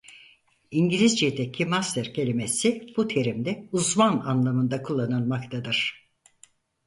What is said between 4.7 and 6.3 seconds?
kullanılmaktadır.